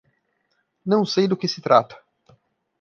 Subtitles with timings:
[0.83, 1.95] Não sei do que se trata.